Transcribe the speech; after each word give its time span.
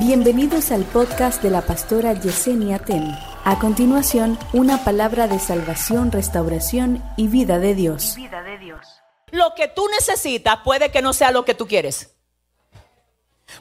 Bienvenidos 0.00 0.70
al 0.72 0.84
podcast 0.84 1.42
de 1.42 1.50
la 1.50 1.60
pastora 1.60 2.14
Yesenia 2.14 2.78
Ten. 2.78 3.14
A 3.44 3.58
continuación, 3.58 4.38
una 4.54 4.82
palabra 4.82 5.28
de 5.28 5.38
salvación, 5.38 6.10
restauración 6.10 7.04
y 7.18 7.28
vida 7.28 7.58
de 7.58 7.74
Dios. 7.74 8.14
vida 8.16 8.42
de 8.42 8.56
Dios. 8.56 8.80
Lo 9.30 9.54
que 9.54 9.68
tú 9.68 9.86
necesitas 9.88 10.60
puede 10.64 10.90
que 10.90 11.02
no 11.02 11.12
sea 11.12 11.30
lo 11.32 11.44
que 11.44 11.52
tú 11.52 11.68
quieres. 11.68 12.16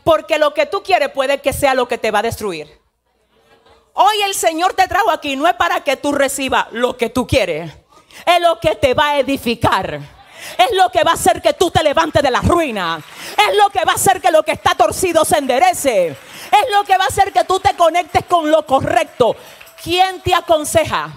Porque 0.05 0.39
lo 0.39 0.53
que 0.53 0.65
tú 0.65 0.81
quieres 0.81 1.09
puede 1.09 1.41
que 1.41 1.51
sea 1.51 1.73
lo 1.73 1.89
que 1.89 1.97
te 1.97 2.09
va 2.09 2.19
a 2.19 2.23
destruir. 2.23 2.69
Hoy 3.93 4.21
el 4.25 4.33
Señor 4.33 4.71
te 4.75 4.87
trajo 4.87 5.11
aquí 5.11 5.35
no 5.35 5.45
es 5.45 5.55
para 5.55 5.83
que 5.83 5.97
tú 5.97 6.13
recibas 6.13 6.67
lo 6.71 6.95
que 6.95 7.09
tú 7.09 7.27
quieres. 7.27 7.69
Es 8.25 8.41
lo 8.41 8.61
que 8.61 8.75
te 8.75 8.93
va 8.93 9.09
a 9.09 9.19
edificar. 9.19 9.99
Es 10.57 10.71
lo 10.71 10.89
que 10.89 11.03
va 11.03 11.11
a 11.11 11.15
hacer 11.15 11.41
que 11.41 11.51
tú 11.51 11.69
te 11.69 11.83
levantes 11.83 12.23
de 12.23 12.31
la 12.31 12.39
ruina. 12.39 13.01
Es 13.37 13.57
lo 13.57 13.69
que 13.71 13.83
va 13.83 13.91
a 13.91 13.95
hacer 13.95 14.21
que 14.21 14.31
lo 14.31 14.41
que 14.43 14.53
está 14.53 14.73
torcido 14.73 15.25
se 15.25 15.37
enderece. 15.37 16.15
Es 16.63 16.71
lo 16.71 16.83
que 16.83 16.97
va 16.97 17.05
a 17.05 17.07
hacer 17.07 17.31
que 17.31 17.43
tú 17.43 17.59
te 17.59 17.75
conectes 17.75 18.25
con 18.25 18.49
lo 18.49 18.65
correcto. 18.65 19.35
¿Quién 19.83 20.21
te 20.21 20.33
aconseja? 20.33 21.13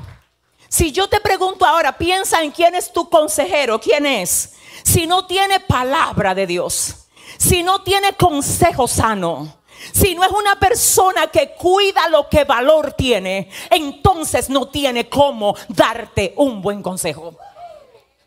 Si 0.69 0.93
yo 0.93 1.09
te 1.09 1.21
pregunto 1.21 1.67
ahora, 1.67 1.99
piensa 1.99 2.43
en 2.43 2.51
quién 2.51 2.75
es 2.75 2.93
tu 2.93 3.09
consejero, 3.11 3.81
quién 3.81 4.07
es. 4.07 4.55
Si 4.85 5.07
no 5.07 5.27
tiene 5.27 5.61
palabra 5.61 6.35
de 6.35 6.47
Dios, 6.47 7.09
si 7.37 7.63
no 7.63 7.83
tiene 7.83 8.15
consejo 8.15 8.87
sano, 8.87 9.59
si 9.93 10.15
no 10.15 10.25
es 10.25 10.31
una 10.31 10.59
persona 10.59 11.27
que 11.27 11.55
cuida 11.55 12.09
lo 12.09 12.29
que 12.29 12.45
valor 12.45 12.93
tiene, 12.93 13.51
entonces 13.69 14.49
no 14.49 14.69
tiene 14.69 15.09
cómo 15.09 15.55
darte 15.69 16.35
un 16.37 16.63
buen 16.63 16.83
consejo. 16.83 17.35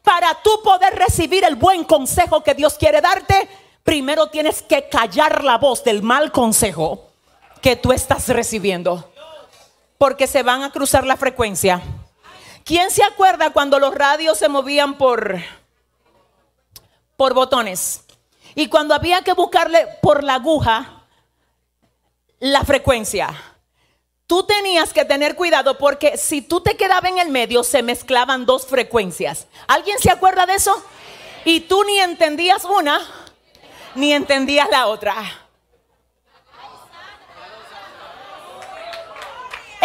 Para 0.03 0.35
tú 0.43 0.51
poder 0.63 0.93
recibir 0.95 1.43
el 1.45 1.55
buen 1.55 1.84
consejo 1.85 2.43
que 2.43 2.53
Dios 2.53 2.75
quiere 2.75 3.01
darte, 3.01 3.47
primero 3.84 4.27
tienes 4.27 4.61
que 4.61 4.87
callar 4.89 5.43
la 5.43 5.57
voz 5.57 5.84
del 5.84 6.03
mal 6.03 6.31
consejo 6.31 7.04
que 7.65 7.75
tú 7.75 7.91
estás 7.91 8.27
recibiendo. 8.27 9.12
Porque 9.98 10.27
se 10.27 10.43
van 10.43 10.62
a 10.62 10.71
cruzar 10.71 11.03
la 11.03 11.17
frecuencia. 11.17 11.81
¿Quién 12.63 12.91
se 12.91 13.03
acuerda 13.03 13.53
cuando 13.53 13.79
los 13.79 13.95
radios 13.95 14.37
se 14.37 14.49
movían 14.49 14.99
por, 14.99 15.40
por 17.17 17.34
botones? 17.34 18.03
Y 18.53 18.67
cuando 18.67 18.93
había 18.93 19.23
que 19.23 19.34
buscarle 19.34 19.87
por 20.03 20.23
la 20.23 20.35
aguja 20.35 21.07
la 22.37 22.63
frecuencia. 22.63 23.29
Tú 24.27 24.43
tenías 24.43 24.93
que 24.93 25.03
tener 25.03 25.35
cuidado 25.35 25.79
porque 25.79 26.18
si 26.18 26.43
tú 26.43 26.62
te 26.62 26.77
quedabas 26.77 27.09
en 27.09 27.18
el 27.18 27.29
medio 27.29 27.63
se 27.63 27.81
mezclaban 27.81 28.45
dos 28.45 28.68
frecuencias. 28.68 29.47
¿Alguien 29.65 29.97
se 29.97 30.12
acuerda 30.12 30.45
de 30.45 30.53
eso? 30.53 30.85
Y 31.45 31.62
tú 31.62 31.84
ni 31.84 31.97
entendías 31.99 32.63
una 32.63 33.01
ni 33.95 34.13
entendías 34.13 34.70
la 34.70 34.85
otra. 34.85 35.45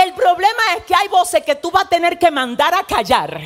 El 0.03 0.15
problema 0.15 0.63
es 0.79 0.85
que 0.85 0.95
hay 0.95 1.09
voces 1.09 1.45
que 1.45 1.57
tú 1.57 1.71
vas 1.71 1.85
a 1.85 1.89
tener 1.89 2.19
que 2.19 2.31
mandar 2.31 2.73
a 2.73 2.85
callar 2.85 3.39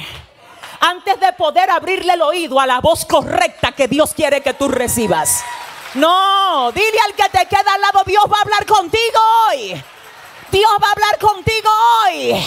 antes 0.78 1.18
de 1.18 1.32
poder 1.32 1.68
abrirle 1.68 2.12
el 2.12 2.22
oído 2.22 2.60
a 2.60 2.66
la 2.66 2.80
voz 2.80 3.04
correcta 3.04 3.72
que 3.72 3.88
Dios 3.88 4.14
quiere 4.14 4.40
que 4.40 4.54
tú 4.54 4.68
recibas. 4.68 5.42
No, 5.94 6.70
dile 6.70 6.98
al 7.06 7.14
que 7.14 7.28
te 7.36 7.46
queda 7.46 7.74
al 7.74 7.80
lado, 7.80 8.02
Dios 8.06 8.24
va 8.32 8.38
a 8.38 8.42
hablar 8.42 8.66
contigo 8.66 9.20
hoy. 9.48 9.82
Dios 10.52 10.72
va 10.80 10.86
a 10.86 10.92
hablar 10.92 11.18
contigo 11.18 11.70
hoy. 12.04 12.44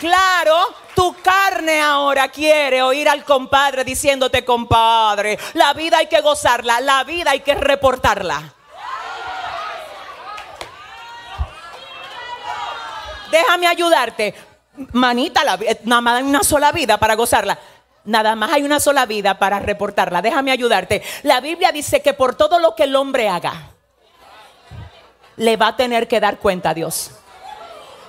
Claro, 0.00 0.74
tu 0.96 1.14
carne 1.22 1.80
ahora 1.80 2.28
quiere 2.28 2.82
oír 2.82 3.08
al 3.08 3.24
compadre 3.24 3.84
diciéndote, 3.84 4.44
compadre, 4.44 5.38
la 5.54 5.74
vida 5.74 5.98
hay 5.98 6.08
que 6.08 6.22
gozarla, 6.22 6.80
la 6.80 7.04
vida 7.04 7.30
hay 7.30 7.40
que 7.40 7.54
reportarla. 7.54 8.54
Déjame 13.30 13.66
ayudarte. 13.66 14.34
Manita, 14.92 15.44
la, 15.44 15.58
nada 15.84 16.00
más 16.00 16.18
hay 16.18 16.24
una 16.24 16.42
sola 16.42 16.72
vida 16.72 16.98
para 16.98 17.14
gozarla. 17.14 17.58
Nada 18.04 18.34
más 18.34 18.52
hay 18.52 18.62
una 18.62 18.80
sola 18.80 19.06
vida 19.06 19.38
para 19.38 19.58
reportarla. 19.58 20.22
Déjame 20.22 20.50
ayudarte. 20.50 21.02
La 21.22 21.40
Biblia 21.40 21.70
dice 21.70 22.00
que 22.00 22.14
por 22.14 22.34
todo 22.34 22.58
lo 22.58 22.74
que 22.74 22.84
el 22.84 22.96
hombre 22.96 23.28
haga, 23.28 23.70
le 25.36 25.56
va 25.56 25.68
a 25.68 25.76
tener 25.76 26.08
que 26.08 26.20
dar 26.20 26.38
cuenta 26.38 26.70
a 26.70 26.74
Dios. 26.74 27.10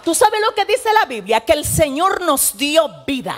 ¿Tú 0.04 0.16
sabes 0.16 0.40
lo 0.42 0.56
que 0.56 0.66
dice 0.66 0.90
la 0.94 1.06
Biblia? 1.06 1.42
Que 1.42 1.54
el 1.54 1.66
Señor 1.66 2.22
nos 2.22 2.58
dio 2.58 2.90
vida. 3.06 3.36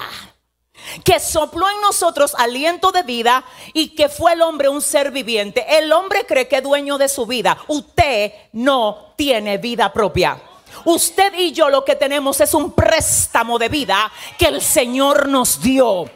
Que 1.03 1.19
sopló 1.19 1.69
en 1.69 1.81
nosotros 1.81 2.35
aliento 2.37 2.91
de 2.91 3.03
vida 3.03 3.43
y 3.73 3.95
que 3.95 4.09
fue 4.09 4.33
el 4.33 4.41
hombre 4.41 4.69
un 4.69 4.81
ser 4.81 5.11
viviente. 5.11 5.65
El 5.77 5.91
hombre 5.91 6.25
cree 6.25 6.47
que 6.47 6.57
es 6.57 6.63
dueño 6.63 6.97
de 6.97 7.09
su 7.09 7.25
vida. 7.25 7.57
Usted 7.67 8.31
no 8.53 9.13
tiene 9.15 9.57
vida 9.57 9.91
propia. 9.91 10.39
Usted 10.85 11.33
y 11.35 11.51
yo 11.51 11.69
lo 11.69 11.85
que 11.85 11.95
tenemos 11.95 12.39
es 12.41 12.53
un 12.53 12.71
préstamo 12.73 13.59
de 13.59 13.69
vida 13.69 14.11
que 14.37 14.47
el 14.47 14.61
Señor 14.61 15.27
nos 15.27 15.61
dio. 15.61 16.09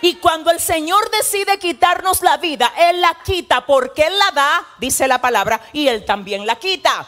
Y 0.00 0.16
cuando 0.16 0.50
el 0.50 0.58
Señor 0.58 1.10
decide 1.10 1.58
quitarnos 1.58 2.22
la 2.22 2.36
vida, 2.36 2.72
Él 2.76 3.00
la 3.00 3.16
quita 3.24 3.64
porque 3.64 4.02
Él 4.02 4.18
la 4.18 4.32
da, 4.32 4.66
dice 4.80 5.06
la 5.06 5.20
palabra, 5.20 5.60
y 5.72 5.86
Él 5.86 6.04
también 6.04 6.44
la 6.44 6.56
quita. 6.56 7.06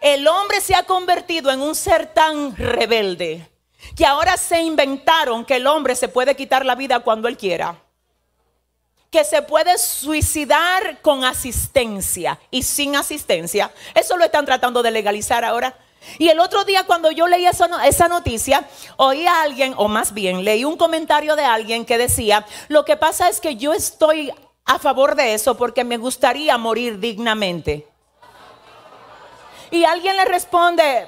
El 0.00 0.26
hombre 0.26 0.60
se 0.60 0.74
ha 0.74 0.84
convertido 0.84 1.50
en 1.50 1.60
un 1.60 1.74
ser 1.74 2.12
tan 2.12 2.56
rebelde 2.56 3.50
que 3.94 4.06
ahora 4.06 4.36
se 4.36 4.60
inventaron 4.62 5.44
que 5.44 5.56
el 5.56 5.66
hombre 5.66 5.94
se 5.94 6.08
puede 6.08 6.34
quitar 6.34 6.64
la 6.64 6.74
vida 6.74 7.00
cuando 7.00 7.28
Él 7.28 7.36
quiera. 7.36 7.78
Que 9.10 9.24
se 9.24 9.42
puede 9.42 9.76
suicidar 9.78 11.00
con 11.02 11.24
asistencia 11.24 12.40
y 12.50 12.62
sin 12.62 12.96
asistencia. 12.96 13.70
Eso 13.94 14.16
lo 14.16 14.24
están 14.24 14.46
tratando 14.46 14.82
de 14.82 14.90
legalizar 14.90 15.44
ahora. 15.44 15.76
Y 16.18 16.28
el 16.28 16.40
otro 16.40 16.64
día 16.64 16.84
cuando 16.84 17.10
yo 17.10 17.26
leí 17.26 17.46
esa, 17.46 18.08
noticia, 18.08 18.68
oí 18.96 19.26
a 19.26 19.42
alguien, 19.42 19.74
o 19.76 19.88
más 19.88 20.14
bien 20.14 20.44
leí 20.44 20.64
un 20.64 20.76
comentario 20.76 21.36
de 21.36 21.44
alguien 21.44 21.84
que 21.84 21.98
decía, 21.98 22.46
lo 22.68 22.84
que 22.84 22.96
pasa 22.96 23.28
es 23.28 23.40
que 23.40 23.56
yo 23.56 23.72
estoy 23.72 24.32
a 24.64 24.78
favor 24.78 25.14
de 25.14 25.34
eso 25.34 25.56
porque 25.56 25.84
me 25.84 25.96
gustaría 25.96 26.56
morir 26.58 26.98
dignamente. 26.98 27.86
Y 29.70 29.84
alguien 29.84 30.16
le 30.16 30.24
responde, 30.24 31.06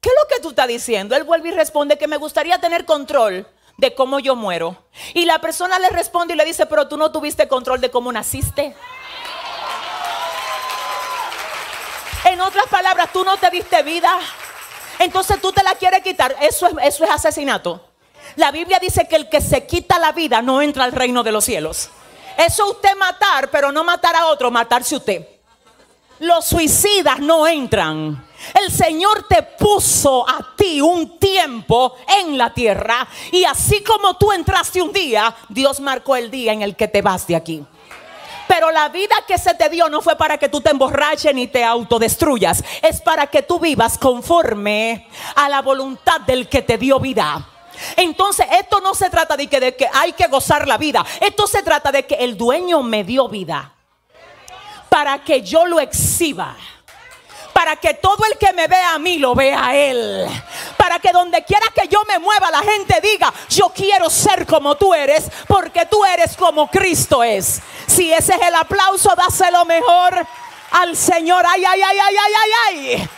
¿qué 0.00 0.08
es 0.08 0.14
lo 0.22 0.28
que 0.28 0.42
tú 0.42 0.50
estás 0.50 0.68
diciendo? 0.68 1.16
Él 1.16 1.24
vuelve 1.24 1.48
y 1.48 1.52
responde 1.52 1.96
que 1.98 2.08
me 2.08 2.18
gustaría 2.18 2.60
tener 2.60 2.84
control 2.84 3.46
de 3.78 3.94
cómo 3.94 4.18
yo 4.18 4.36
muero. 4.36 4.76
Y 5.14 5.24
la 5.24 5.40
persona 5.40 5.78
le 5.78 5.88
responde 5.90 6.34
y 6.34 6.36
le 6.36 6.44
dice, 6.44 6.66
pero 6.66 6.88
tú 6.88 6.96
no 6.96 7.12
tuviste 7.12 7.48
control 7.48 7.80
de 7.80 7.90
cómo 7.90 8.12
naciste. 8.12 8.74
En 12.24 12.40
otras 12.40 12.66
palabras, 12.66 13.12
tú 13.12 13.24
no 13.24 13.36
te 13.36 13.50
diste 13.50 13.82
vida. 13.82 14.18
Entonces 14.98 15.40
tú 15.40 15.52
te 15.52 15.62
la 15.62 15.74
quieres 15.74 16.02
quitar. 16.02 16.34
Eso 16.40 16.66
es, 16.66 16.74
eso 16.82 17.04
es 17.04 17.10
asesinato. 17.10 17.84
La 18.36 18.50
Biblia 18.50 18.78
dice 18.78 19.06
que 19.08 19.16
el 19.16 19.28
que 19.28 19.40
se 19.40 19.66
quita 19.66 19.98
la 19.98 20.12
vida 20.12 20.42
no 20.42 20.60
entra 20.60 20.84
al 20.84 20.92
reino 20.92 21.22
de 21.22 21.32
los 21.32 21.44
cielos. 21.44 21.90
Eso 22.36 22.70
usted 22.70 22.94
matar, 22.96 23.50
pero 23.50 23.72
no 23.72 23.84
matar 23.84 24.14
a 24.16 24.26
otro, 24.26 24.50
matarse 24.50 24.96
usted. 24.96 25.26
Los 26.18 26.46
suicidas 26.46 27.18
no 27.18 27.46
entran. 27.46 28.26
El 28.54 28.70
Señor 28.70 29.26
te 29.28 29.42
puso 29.42 30.28
a 30.28 30.54
ti 30.56 30.80
un 30.80 31.18
tiempo 31.18 31.96
en 32.20 32.36
la 32.36 32.52
tierra 32.52 33.06
y 33.32 33.44
así 33.44 33.82
como 33.82 34.16
tú 34.16 34.32
entraste 34.32 34.80
un 34.80 34.92
día, 34.92 35.34
Dios 35.48 35.80
marcó 35.80 36.16
el 36.16 36.30
día 36.30 36.52
en 36.52 36.62
el 36.62 36.76
que 36.76 36.88
te 36.88 37.02
vas 37.02 37.26
de 37.26 37.36
aquí. 37.36 37.64
Pero 38.48 38.70
la 38.70 38.88
vida 38.88 39.14
que 39.26 39.38
se 39.38 39.54
te 39.54 39.68
dio 39.68 39.88
no 39.88 40.00
fue 40.00 40.16
para 40.16 40.38
que 40.38 40.48
tú 40.48 40.60
te 40.60 40.70
emborraches 40.70 41.34
ni 41.34 41.46
te 41.46 41.64
autodestruyas. 41.64 42.62
Es 42.82 43.00
para 43.00 43.26
que 43.26 43.42
tú 43.42 43.58
vivas 43.58 43.98
conforme 43.98 45.08
a 45.34 45.48
la 45.48 45.62
voluntad 45.62 46.20
del 46.20 46.48
que 46.48 46.62
te 46.62 46.78
dio 46.78 47.00
vida. 47.00 47.48
Entonces, 47.96 48.46
esto 48.52 48.80
no 48.80 48.94
se 48.94 49.10
trata 49.10 49.36
de 49.36 49.48
que, 49.48 49.60
de 49.60 49.76
que 49.76 49.88
hay 49.92 50.12
que 50.12 50.28
gozar 50.28 50.66
la 50.66 50.78
vida. 50.78 51.04
Esto 51.20 51.46
se 51.46 51.62
trata 51.62 51.92
de 51.92 52.06
que 52.06 52.14
el 52.14 52.36
dueño 52.36 52.82
me 52.82 53.04
dio 53.04 53.28
vida 53.28 53.72
para 54.88 55.22
que 55.22 55.42
yo 55.42 55.66
lo 55.66 55.80
exhiba 55.80 56.56
para 57.56 57.74
que 57.76 57.94
todo 57.94 58.22
el 58.30 58.36
que 58.36 58.52
me 58.52 58.66
vea 58.66 58.92
a 58.92 58.98
mí 58.98 59.16
lo 59.16 59.34
vea 59.34 59.68
a 59.68 59.74
Él. 59.74 60.26
Para 60.76 60.98
que 60.98 61.10
donde 61.10 61.42
quiera 61.42 61.64
que 61.74 61.88
yo 61.88 62.02
me 62.06 62.18
mueva, 62.18 62.50
la 62.50 62.60
gente 62.60 63.00
diga, 63.00 63.32
yo 63.48 63.70
quiero 63.74 64.10
ser 64.10 64.44
como 64.44 64.74
tú 64.74 64.92
eres, 64.92 65.30
porque 65.48 65.86
tú 65.86 66.04
eres 66.04 66.36
como 66.36 66.70
Cristo 66.70 67.24
es. 67.24 67.62
Si 67.86 68.12
ese 68.12 68.34
es 68.34 68.42
el 68.42 68.54
aplauso, 68.54 69.10
dáselo 69.16 69.64
mejor 69.64 70.26
al 70.70 70.94
Señor. 70.94 71.46
Ay, 71.48 71.64
ay, 71.64 71.80
ay, 71.80 71.96
ay, 71.98 72.16
ay, 72.18 72.32
ay, 72.44 72.90
ay. 72.98 73.08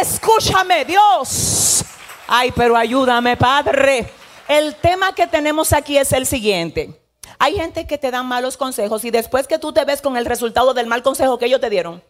Escúchame, 0.00 0.84
Dios. 0.84 1.84
Ay, 2.26 2.50
pero 2.50 2.76
ayúdame, 2.76 3.36
Padre. 3.36 4.12
El 4.48 4.74
tema 4.74 5.14
que 5.14 5.28
tenemos 5.28 5.72
aquí 5.72 5.96
es 5.96 6.12
el 6.12 6.26
siguiente. 6.26 7.00
Hay 7.38 7.54
gente 7.54 7.86
que 7.86 7.98
te 7.98 8.10
da 8.10 8.24
malos 8.24 8.56
consejos 8.56 9.04
y 9.04 9.12
después 9.12 9.46
que 9.46 9.60
tú 9.60 9.72
te 9.72 9.84
ves 9.84 10.02
con 10.02 10.16
el 10.16 10.26
resultado 10.26 10.74
del 10.74 10.88
mal 10.88 11.04
consejo 11.04 11.38
que 11.38 11.46
ellos 11.46 11.60
te 11.60 11.70
dieron, 11.70 12.02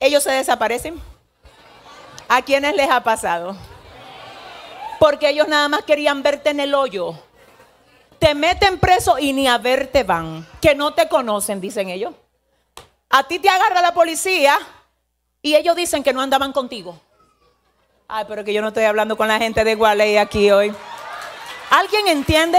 ellos 0.00 0.22
se 0.22 0.30
desaparecen. 0.30 1.00
¿A 2.28 2.42
quiénes 2.42 2.74
les 2.74 2.90
ha 2.90 3.02
pasado? 3.02 3.56
Porque 5.00 5.30
ellos 5.30 5.48
nada 5.48 5.68
más 5.68 5.82
querían 5.82 6.22
verte 6.22 6.50
en 6.50 6.60
el 6.60 6.74
hoyo. 6.74 7.14
Te 8.18 8.34
meten 8.34 8.78
preso 8.78 9.18
y 9.18 9.32
ni 9.32 9.46
a 9.46 9.58
verte 9.58 10.02
van. 10.02 10.46
Que 10.60 10.74
no 10.74 10.92
te 10.92 11.08
conocen, 11.08 11.60
dicen 11.60 11.88
ellos. 11.88 12.12
A 13.08 13.22
ti 13.24 13.38
te 13.38 13.48
agarra 13.48 13.80
la 13.80 13.94
policía 13.94 14.58
y 15.40 15.54
ellos 15.54 15.76
dicen 15.76 16.02
que 16.02 16.12
no 16.12 16.20
andaban 16.20 16.52
contigo. 16.52 17.00
Ay, 18.08 18.24
pero 18.28 18.44
que 18.44 18.52
yo 18.52 18.60
no 18.60 18.68
estoy 18.68 18.84
hablando 18.84 19.16
con 19.16 19.28
la 19.28 19.38
gente 19.38 19.64
de 19.64 19.74
Gualey 19.74 20.16
aquí 20.16 20.50
hoy. 20.50 20.74
¿Alguien 21.70 22.08
entiende? 22.08 22.58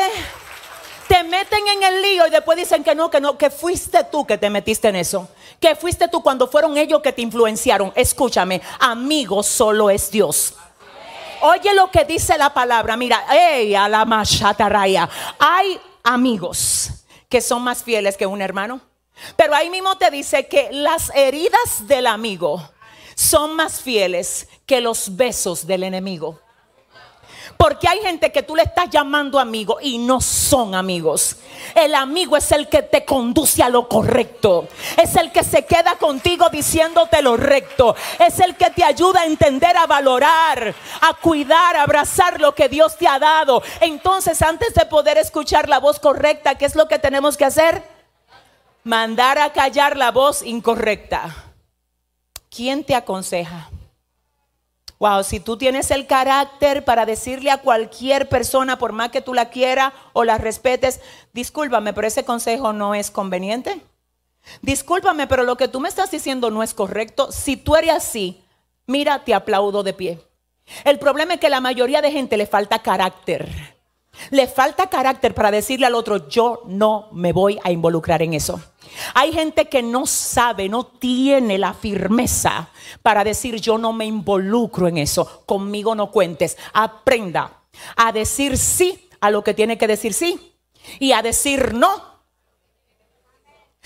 Te 1.10 1.24
meten 1.24 1.68
en 1.68 1.82
el 1.82 2.02
lío 2.04 2.28
y 2.28 2.30
después 2.30 2.56
dicen 2.56 2.84
que 2.84 2.94
no, 2.94 3.10
que 3.10 3.20
no, 3.20 3.36
que 3.36 3.50
fuiste 3.50 4.04
tú 4.12 4.28
que 4.28 4.38
te 4.38 4.48
metiste 4.52 4.90
en 4.90 4.96
eso. 4.96 5.28
Que 5.60 5.76
fuiste 5.76 6.08
tú 6.08 6.22
cuando 6.22 6.48
fueron 6.48 6.78
ellos 6.78 7.02
que 7.02 7.12
te 7.12 7.24
influenciaron. 7.24 7.92
Escúchame, 7.96 8.62
amigo 8.80 9.42
solo 9.42 9.90
es 9.90 10.12
Dios. 10.12 10.54
Oye 11.42 11.74
lo 11.74 11.90
que 11.90 12.06
dice 12.06 12.38
la 12.38 12.54
palabra. 12.54 12.96
Mira, 12.96 13.26
hey, 13.28 13.74
a 13.74 13.90
la 13.90 14.06
raya. 14.70 15.10
Hay 15.40 15.82
amigos 16.04 16.92
que 17.28 17.42
son 17.42 17.64
más 17.64 17.84
fieles 17.84 18.16
que 18.16 18.28
un 18.28 18.40
hermano. 18.40 18.80
Pero 19.36 19.56
ahí 19.56 19.72
mismo 19.72 19.98
te 19.98 20.12
dice 20.12 20.48
que 20.48 20.70
las 20.72 21.12
heridas 21.16 21.88
del 21.88 22.06
amigo 22.06 22.62
son 23.16 23.56
más 23.56 23.82
fieles 23.82 24.48
que 24.68 24.80
los 24.80 25.16
besos 25.16 25.66
del 25.66 25.82
enemigo. 25.82 26.40
Porque 27.62 27.90
hay 27.90 28.00
gente 28.00 28.32
que 28.32 28.42
tú 28.42 28.56
le 28.56 28.64
estás 28.64 28.90
llamando 28.90 29.38
amigo 29.38 29.80
y 29.82 29.98
no 29.98 30.22
son 30.22 30.74
amigos. 30.74 31.36
El 31.76 31.94
amigo 31.94 32.38
es 32.38 32.54
el 32.54 32.70
que 32.70 32.84
te 32.84 33.04
conduce 33.04 33.62
a 33.62 33.68
lo 33.68 33.90
correcto. 33.90 34.70
Es 34.96 35.18
el 35.18 35.34
que 35.34 35.44
se 35.44 35.66
queda 35.66 35.98
contigo 35.98 36.48
diciéndote 36.48 37.22
lo 37.22 37.36
recto. 37.36 37.98
Es 38.18 38.40
el 38.40 38.56
que 38.56 38.70
te 38.70 38.86
ayuda 38.86 39.24
a 39.24 39.26
entender, 39.26 39.76
a 39.76 39.88
valorar, 39.88 40.74
a 41.02 41.14
cuidar, 41.16 41.76
a 41.76 41.84
abrazar 41.84 42.40
lo 42.40 42.56
que 42.56 42.70
Dios 42.70 42.96
te 42.96 43.10
ha 43.10 43.20
dado. 43.20 43.62
Entonces, 43.82 44.42
antes 44.42 44.74
de 44.74 44.86
poder 44.86 45.18
escuchar 45.18 45.68
la 45.68 45.80
voz 45.80 46.00
correcta, 46.00 46.56
¿qué 46.56 46.64
es 46.64 46.78
lo 46.78 46.88
que 46.88 46.98
tenemos 46.98 47.36
que 47.36 47.44
hacer? 47.44 47.84
Mandar 48.86 49.38
a 49.38 49.52
callar 49.52 49.98
la 49.98 50.12
voz 50.12 50.44
incorrecta. 50.44 51.36
¿Quién 52.50 52.86
te 52.86 52.96
aconseja? 52.96 53.70
Wow, 55.00 55.24
si 55.24 55.40
tú 55.40 55.56
tienes 55.56 55.92
el 55.92 56.08
carácter 56.08 56.84
para 56.84 57.06
decirle 57.06 57.52
a 57.52 57.62
cualquier 57.62 58.28
persona, 58.28 58.78
por 58.78 58.92
más 58.92 59.12
que 59.12 59.22
tú 59.22 59.34
la 59.34 59.50
quieras 59.50 59.94
o 60.12 60.26
la 60.26 60.38
respetes, 60.38 61.00
discúlpame, 61.32 61.94
pero 61.94 62.06
ese 62.06 62.26
consejo 62.26 62.74
no 62.74 62.94
es 62.94 63.10
conveniente. 63.10 63.82
Discúlpame, 64.62 65.26
pero 65.26 65.44
lo 65.44 65.56
que 65.56 65.70
tú 65.70 65.80
me 65.80 65.88
estás 65.88 66.12
diciendo 66.12 66.52
no 66.52 66.64
es 66.64 66.74
correcto. 66.74 67.32
Si 67.32 67.56
tú 67.56 67.78
eres 67.78 67.92
así, 67.92 68.44
mira, 68.88 69.24
te 69.24 69.34
aplaudo 69.34 69.84
de 69.84 69.94
pie. 69.94 70.20
El 70.84 71.00
problema 71.00 71.36
es 71.36 71.40
que 71.40 71.50
la 71.50 71.62
mayoría 71.62 72.02
de 72.02 72.12
gente 72.12 72.36
le 72.36 72.46
falta 72.46 72.80
carácter. 72.80 73.79
Le 74.32 74.48
falta 74.48 74.90
carácter 74.90 75.34
para 75.34 75.52
decirle 75.52 75.86
al 75.86 75.96
otro, 75.96 76.28
yo 76.28 76.64
no 76.66 77.10
me 77.12 77.32
voy 77.32 77.60
a 77.64 77.72
involucrar 77.72 78.22
en 78.22 78.34
eso. 78.34 78.62
Hay 79.14 79.32
gente 79.32 79.70
que 79.70 79.82
no 79.82 80.06
sabe, 80.06 80.70
no 80.70 80.86
tiene 80.86 81.58
la 81.58 81.74
firmeza 81.74 82.70
para 83.02 83.24
decir 83.24 83.56
yo 83.56 83.78
no 83.78 83.94
me 83.94 84.06
involucro 84.06 84.88
en 84.88 84.98
eso, 84.98 85.44
conmigo 85.46 85.96
no 85.96 86.12
cuentes. 86.12 86.58
Aprenda 86.74 87.62
a 87.96 88.12
decir 88.12 88.58
sí 88.58 89.10
a 89.22 89.32
lo 89.32 89.44
que 89.44 89.54
tiene 89.54 89.78
que 89.78 89.88
decir 89.88 90.14
sí 90.14 90.56
y 91.00 91.12
a 91.12 91.22
decir 91.22 91.74
no. 91.74 92.10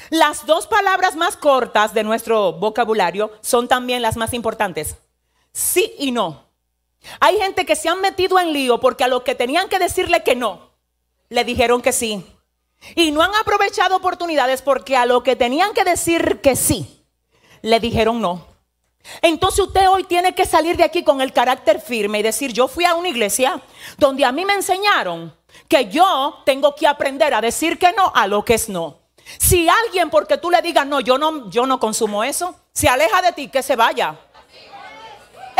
Las 0.09 0.45
dos 0.45 0.67
palabras 0.67 1.15
más 1.15 1.37
cortas 1.37 1.93
de 1.93 2.03
nuestro 2.03 2.53
vocabulario 2.53 3.31
son 3.41 3.67
también 3.67 4.01
las 4.01 4.17
más 4.17 4.33
importantes. 4.33 4.97
Sí 5.51 5.93
y 5.99 6.11
no. 6.11 6.43
Hay 7.19 7.37
gente 7.37 7.65
que 7.65 7.75
se 7.75 7.89
han 7.89 8.01
metido 8.01 8.39
en 8.39 8.53
lío 8.53 8.79
porque 8.79 9.03
a 9.03 9.07
lo 9.07 9.23
que 9.23 9.35
tenían 9.35 9.69
que 9.69 9.79
decirle 9.79 10.23
que 10.23 10.35
no, 10.35 10.71
le 11.29 11.43
dijeron 11.43 11.81
que 11.81 11.91
sí. 11.91 12.25
Y 12.95 13.11
no 13.11 13.21
han 13.21 13.33
aprovechado 13.35 13.95
oportunidades 13.95 14.61
porque 14.61 14.97
a 14.97 15.05
lo 15.05 15.23
que 15.23 15.35
tenían 15.35 15.73
que 15.73 15.83
decir 15.83 16.41
que 16.41 16.55
sí, 16.55 17.05
le 17.61 17.79
dijeron 17.79 18.21
no. 18.21 18.53
Entonces 19.21 19.59
usted 19.59 19.89
hoy 19.89 20.05
tiene 20.05 20.33
que 20.33 20.45
salir 20.45 20.77
de 20.77 20.83
aquí 20.83 21.03
con 21.03 21.21
el 21.21 21.33
carácter 21.33 21.81
firme 21.81 22.19
y 22.19 22.23
decir, 22.23 22.53
yo 22.53 22.67
fui 22.67 22.85
a 22.85 22.95
una 22.95 23.09
iglesia 23.09 23.61
donde 23.97 24.23
a 24.23 24.31
mí 24.31 24.45
me 24.45 24.53
enseñaron 24.53 25.35
que 25.67 25.89
yo 25.89 26.41
tengo 26.45 26.73
que 26.75 26.87
aprender 26.87 27.33
a 27.33 27.41
decir 27.41 27.77
que 27.77 27.91
no 27.93 28.11
a 28.15 28.27
lo 28.27 28.45
que 28.45 28.53
es 28.55 28.69
no. 28.69 28.99
Si 29.39 29.67
alguien 29.67 30.09
porque 30.09 30.37
tú 30.37 30.51
le 30.51 30.61
digas 30.61 30.85
no, 30.85 30.99
yo 30.99 31.17
no 31.17 31.49
yo 31.49 31.65
no 31.65 31.79
consumo 31.79 32.23
eso, 32.23 32.55
se 32.73 32.89
aleja 32.89 33.21
de 33.21 33.31
ti, 33.33 33.47
que 33.49 33.63
se 33.63 33.75
vaya. 33.75 34.17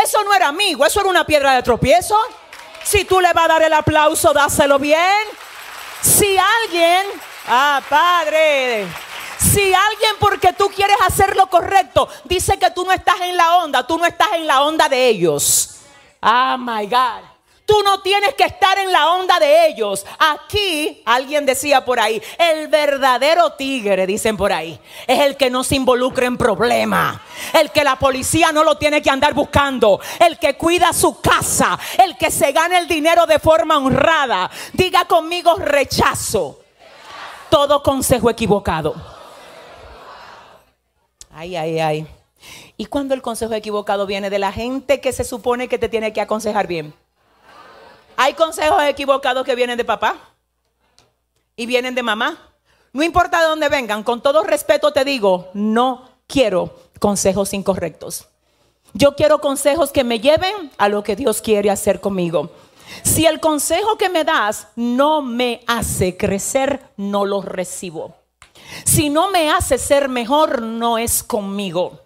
Eso 0.04 0.22
no 0.22 0.34
era 0.34 0.48
amigo, 0.48 0.84
eso 0.84 1.00
era 1.00 1.08
una 1.08 1.24
piedra 1.24 1.54
de 1.54 1.62
tropiezo. 1.62 2.14
Si 2.82 3.06
tú 3.06 3.22
le 3.22 3.32
vas 3.32 3.46
a 3.46 3.48
dar 3.48 3.62
el 3.62 3.72
aplauso, 3.72 4.34
dáselo 4.34 4.78
bien. 4.78 5.26
Si 6.02 6.36
alguien, 6.36 7.06
ah, 7.48 7.80
Padre, 7.88 8.86
si 9.38 9.72
alguien 9.72 10.16
porque 10.20 10.52
tú 10.52 10.68
quieres 10.68 10.98
hacer 11.06 11.34
lo 11.34 11.46
correcto, 11.46 12.06
dice 12.24 12.58
que 12.58 12.70
tú 12.70 12.84
no 12.84 12.92
estás 12.92 13.18
en 13.22 13.34
la 13.34 13.56
onda, 13.56 13.86
tú 13.86 13.96
no 13.96 14.04
estás 14.04 14.28
en 14.34 14.46
la 14.46 14.62
onda 14.62 14.90
de 14.90 15.08
ellos. 15.08 15.76
Ah, 16.20 16.58
my 16.58 16.86
God. 16.86 17.33
Tú 17.66 17.82
no 17.82 18.02
tienes 18.02 18.34
que 18.34 18.44
estar 18.44 18.78
en 18.78 18.92
la 18.92 19.12
onda 19.14 19.38
de 19.38 19.68
ellos. 19.68 20.04
Aquí, 20.18 21.02
alguien 21.06 21.46
decía 21.46 21.82
por 21.82 21.98
ahí, 21.98 22.20
el 22.36 22.68
verdadero 22.68 23.54
tigre, 23.54 24.06
dicen 24.06 24.36
por 24.36 24.52
ahí, 24.52 24.78
es 25.06 25.20
el 25.20 25.38
que 25.38 25.48
no 25.48 25.64
se 25.64 25.76
involucra 25.76 26.26
en 26.26 26.36
problemas. 26.36 27.20
El 27.54 27.70
que 27.70 27.82
la 27.82 27.96
policía 27.96 28.52
no 28.52 28.64
lo 28.64 28.76
tiene 28.76 29.00
que 29.00 29.08
andar 29.08 29.32
buscando. 29.32 29.98
El 30.20 30.38
que 30.38 30.56
cuida 30.58 30.92
su 30.92 31.20
casa. 31.22 31.78
El 32.04 32.18
que 32.18 32.30
se 32.30 32.52
gana 32.52 32.78
el 32.78 32.86
dinero 32.86 33.24
de 33.24 33.38
forma 33.38 33.78
honrada. 33.78 34.50
Diga 34.74 35.06
conmigo 35.06 35.56
rechazo. 35.56 36.60
Todo 37.48 37.82
consejo 37.82 38.28
equivocado. 38.28 38.94
Ay, 41.30 41.56
ay, 41.56 41.80
ay. 41.80 42.06
¿Y 42.76 42.86
cuando 42.86 43.14
el 43.14 43.22
consejo 43.22 43.54
equivocado 43.54 44.04
viene 44.04 44.28
de 44.28 44.38
la 44.38 44.52
gente 44.52 45.00
que 45.00 45.12
se 45.12 45.24
supone 45.24 45.68
que 45.68 45.78
te 45.78 45.88
tiene 45.88 46.12
que 46.12 46.20
aconsejar 46.20 46.66
bien? 46.66 46.94
Hay 48.16 48.34
consejos 48.34 48.82
equivocados 48.84 49.44
que 49.44 49.54
vienen 49.54 49.76
de 49.76 49.84
papá 49.84 50.16
y 51.56 51.66
vienen 51.66 51.94
de 51.94 52.02
mamá. 52.02 52.38
No 52.92 53.02
importa 53.02 53.40
de 53.40 53.48
dónde 53.48 53.68
vengan, 53.68 54.02
con 54.02 54.22
todo 54.22 54.42
respeto 54.44 54.92
te 54.92 55.04
digo, 55.04 55.50
no 55.54 56.08
quiero 56.26 56.78
consejos 57.00 57.52
incorrectos. 57.52 58.28
Yo 58.92 59.16
quiero 59.16 59.40
consejos 59.40 59.90
que 59.90 60.04
me 60.04 60.20
lleven 60.20 60.70
a 60.78 60.88
lo 60.88 61.02
que 61.02 61.16
Dios 61.16 61.42
quiere 61.42 61.70
hacer 61.70 62.00
conmigo. 62.00 62.50
Si 63.02 63.26
el 63.26 63.40
consejo 63.40 63.98
que 63.98 64.08
me 64.08 64.22
das 64.22 64.68
no 64.76 65.20
me 65.20 65.62
hace 65.66 66.16
crecer, 66.16 66.80
no 66.96 67.24
lo 67.24 67.42
recibo. 67.42 68.14
Si 68.84 69.10
no 69.10 69.30
me 69.30 69.50
hace 69.50 69.78
ser 69.78 70.08
mejor, 70.08 70.62
no 70.62 70.98
es 70.98 71.22
conmigo. 71.24 72.03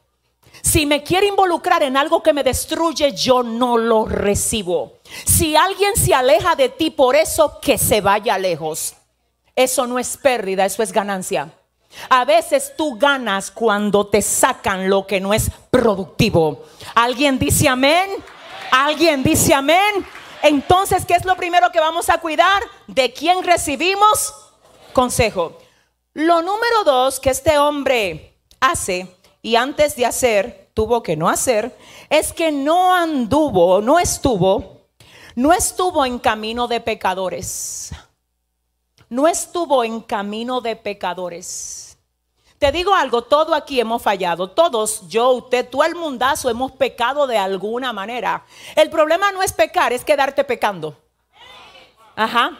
Si 0.62 0.86
me 0.86 1.02
quiere 1.02 1.26
involucrar 1.26 1.82
en 1.82 1.96
algo 1.96 2.22
que 2.22 2.32
me 2.32 2.44
destruye, 2.44 3.12
yo 3.12 3.42
no 3.42 3.78
lo 3.78 4.04
recibo. 4.04 4.98
Si 5.24 5.56
alguien 5.56 5.96
se 5.96 6.14
aleja 6.14 6.56
de 6.56 6.68
ti 6.68 6.90
por 6.90 7.16
eso, 7.16 7.60
que 7.60 7.78
se 7.78 8.00
vaya 8.00 8.38
lejos. 8.38 8.94
Eso 9.54 9.86
no 9.86 9.98
es 9.98 10.16
pérdida, 10.16 10.64
eso 10.64 10.82
es 10.82 10.92
ganancia. 10.92 11.50
A 12.10 12.24
veces 12.24 12.74
tú 12.76 12.96
ganas 12.96 13.50
cuando 13.50 14.06
te 14.06 14.22
sacan 14.22 14.88
lo 14.88 15.06
que 15.06 15.20
no 15.20 15.34
es 15.34 15.50
productivo. 15.70 16.64
¿Alguien 16.94 17.38
dice 17.38 17.68
amén? 17.68 18.10
¿Alguien 18.70 19.22
dice 19.22 19.54
amén? 19.54 20.06
Entonces, 20.42 21.04
¿qué 21.04 21.14
es 21.14 21.24
lo 21.24 21.36
primero 21.36 21.72
que 21.72 21.80
vamos 21.80 22.08
a 22.08 22.18
cuidar? 22.18 22.62
¿De 22.86 23.12
quién 23.12 23.42
recibimos 23.42 24.34
consejo? 24.92 25.58
Lo 26.14 26.42
número 26.42 26.84
dos 26.84 27.18
que 27.18 27.30
este 27.30 27.58
hombre 27.58 28.34
hace 28.60 29.17
y 29.42 29.56
antes 29.56 29.96
de 29.96 30.06
hacer 30.06 30.70
tuvo 30.74 31.02
que 31.02 31.16
no 31.16 31.28
hacer, 31.28 31.76
es 32.08 32.32
que 32.32 32.52
no 32.52 32.94
anduvo, 32.94 33.80
no 33.80 33.98
estuvo, 33.98 34.82
no 35.34 35.52
estuvo 35.52 36.04
en 36.04 36.18
camino 36.18 36.68
de 36.68 36.80
pecadores. 36.80 37.92
No 39.08 39.26
estuvo 39.26 39.84
en 39.84 40.00
camino 40.00 40.60
de 40.60 40.76
pecadores. 40.76 41.96
Te 42.58 42.72
digo 42.72 42.92
algo, 42.94 43.22
todo 43.22 43.54
aquí 43.54 43.78
hemos 43.78 44.02
fallado, 44.02 44.50
todos, 44.50 45.08
yo, 45.08 45.30
usted, 45.30 45.68
tú 45.68 45.82
el 45.84 45.94
mundazo 45.94 46.50
hemos 46.50 46.72
pecado 46.72 47.26
de 47.26 47.38
alguna 47.38 47.92
manera. 47.92 48.44
El 48.74 48.90
problema 48.90 49.30
no 49.30 49.42
es 49.42 49.52
pecar, 49.52 49.92
es 49.92 50.04
quedarte 50.04 50.42
pecando. 50.42 50.96
Ajá. 52.16 52.58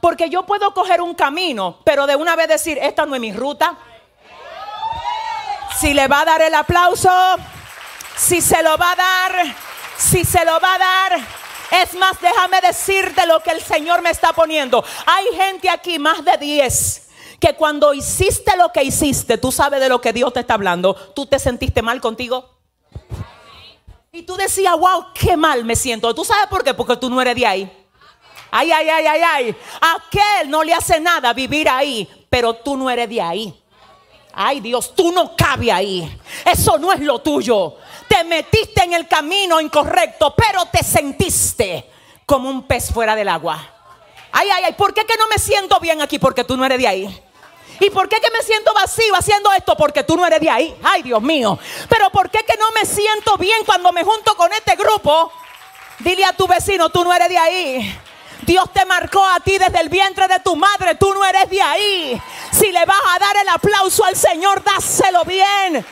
Porque 0.00 0.28
yo 0.28 0.44
puedo 0.44 0.74
coger 0.74 1.00
un 1.00 1.14
camino, 1.14 1.78
pero 1.84 2.06
de 2.06 2.16
una 2.16 2.34
vez 2.34 2.48
decir, 2.48 2.76
esta 2.82 3.06
no 3.06 3.14
es 3.14 3.20
mi 3.20 3.32
ruta, 3.32 3.78
si 5.78 5.94
le 5.94 6.08
va 6.08 6.20
a 6.20 6.24
dar 6.24 6.42
el 6.42 6.54
aplauso, 6.54 7.10
si 8.16 8.40
se 8.40 8.62
lo 8.62 8.76
va 8.76 8.92
a 8.92 8.96
dar, 8.96 9.56
si 9.96 10.24
se 10.24 10.44
lo 10.44 10.60
va 10.60 10.74
a 10.74 10.78
dar. 10.78 11.20
Es 11.70 11.94
más, 11.94 12.20
déjame 12.20 12.60
decirte 12.60 13.26
lo 13.26 13.40
que 13.40 13.50
el 13.50 13.60
Señor 13.60 14.02
me 14.02 14.10
está 14.10 14.32
poniendo. 14.32 14.84
Hay 15.06 15.24
gente 15.36 15.68
aquí, 15.68 15.98
más 15.98 16.24
de 16.24 16.36
10, 16.36 17.08
que 17.40 17.54
cuando 17.54 17.92
hiciste 17.92 18.56
lo 18.56 18.70
que 18.70 18.84
hiciste, 18.84 19.38
tú 19.38 19.50
sabes 19.50 19.80
de 19.80 19.88
lo 19.88 20.00
que 20.00 20.12
Dios 20.12 20.32
te 20.32 20.40
está 20.40 20.54
hablando, 20.54 20.94
tú 20.94 21.26
te 21.26 21.38
sentiste 21.38 21.82
mal 21.82 22.00
contigo. 22.00 22.50
Y 24.12 24.22
tú 24.22 24.36
decías, 24.36 24.78
wow, 24.78 25.06
qué 25.12 25.36
mal 25.36 25.64
me 25.64 25.74
siento. 25.74 26.14
¿Tú 26.14 26.24
sabes 26.24 26.46
por 26.46 26.62
qué? 26.62 26.72
Porque 26.72 26.96
tú 26.96 27.10
no 27.10 27.20
eres 27.20 27.34
de 27.34 27.46
ahí. 27.46 27.86
Ay, 28.52 28.70
ay, 28.70 28.88
ay, 28.88 29.06
ay, 29.06 29.22
ay. 29.22 29.56
Aquel 29.80 30.48
no 30.48 30.62
le 30.62 30.72
hace 30.72 31.00
nada 31.00 31.32
vivir 31.32 31.68
ahí, 31.68 32.08
pero 32.30 32.54
tú 32.54 32.76
no 32.76 32.88
eres 32.88 33.08
de 33.08 33.20
ahí. 33.20 33.63
Ay 34.36 34.60
Dios, 34.60 34.94
tú 34.94 35.12
no 35.12 35.36
cabe 35.36 35.70
ahí. 35.70 36.18
Eso 36.44 36.78
no 36.78 36.92
es 36.92 37.00
lo 37.00 37.20
tuyo. 37.20 37.76
Te 38.08 38.24
metiste 38.24 38.82
en 38.84 38.92
el 38.92 39.06
camino 39.06 39.60
incorrecto, 39.60 40.34
pero 40.36 40.66
te 40.66 40.82
sentiste 40.82 41.90
como 42.26 42.48
un 42.48 42.64
pez 42.64 42.92
fuera 42.92 43.14
del 43.14 43.28
agua. 43.28 43.70
Ay, 44.32 44.48
ay, 44.50 44.64
ay, 44.64 44.72
¿por 44.72 44.92
qué 44.92 45.04
que 45.04 45.16
no 45.16 45.28
me 45.28 45.38
siento 45.38 45.78
bien 45.78 46.02
aquí? 46.02 46.18
Porque 46.18 46.42
tú 46.42 46.56
no 46.56 46.64
eres 46.64 46.78
de 46.78 46.88
ahí. 46.88 47.22
¿Y 47.80 47.90
por 47.90 48.08
qué 48.08 48.20
que 48.20 48.30
me 48.30 48.42
siento 48.42 48.72
vacío 48.74 49.14
haciendo 49.14 49.52
esto? 49.52 49.76
Porque 49.76 50.02
tú 50.02 50.16
no 50.16 50.26
eres 50.26 50.40
de 50.40 50.50
ahí. 50.50 50.76
Ay, 50.82 51.02
Dios 51.02 51.22
mío. 51.22 51.58
Pero 51.88 52.10
¿por 52.10 52.30
qué 52.30 52.40
que 52.44 52.56
no 52.58 52.66
me 52.72 52.86
siento 52.86 53.36
bien 53.36 53.64
cuando 53.64 53.92
me 53.92 54.04
junto 54.04 54.34
con 54.36 54.52
este 54.52 54.76
grupo? 54.76 55.32
Dile 56.00 56.24
a 56.24 56.32
tu 56.32 56.46
vecino, 56.46 56.90
tú 56.90 57.04
no 57.04 57.12
eres 57.12 57.28
de 57.28 57.38
ahí. 57.38 57.98
Dios 58.44 58.72
te 58.72 58.84
marcó 58.84 59.24
a 59.24 59.40
ti 59.40 59.58
desde 59.58 59.80
el 59.80 59.88
vientre 59.88 60.28
de 60.28 60.38
tu 60.40 60.56
madre, 60.56 60.94
tú 60.96 61.12
no 61.14 61.24
eres 61.24 61.48
de 61.48 61.62
ahí. 61.62 62.22
Si 62.52 62.70
le 62.70 62.84
vas 62.84 63.00
a 63.14 63.18
dar 63.18 63.36
el 63.42 63.48
aplauso 63.48 64.04
al 64.04 64.16
Señor, 64.16 64.62
dáselo 64.62 65.24
bien. 65.24 65.84